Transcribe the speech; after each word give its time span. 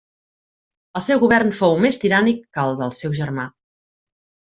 El 0.99 1.03
seu 1.07 1.19
govern 1.23 1.53
fou 1.57 1.75
més 1.83 1.99
tirànic 2.05 2.39
que 2.57 2.63
el 2.71 2.79
del 2.81 2.95
seu 3.01 3.13
germà. 3.19 3.47